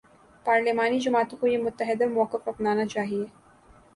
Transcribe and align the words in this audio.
پارلیمانی 0.45 0.99
جماعتوں 0.99 1.37
کو 1.37 1.47
یہ 1.47 1.57
متحدہ 1.57 2.05
موقف 2.07 2.47
اپنانا 2.47 2.85
چاہیے۔ 2.85 3.25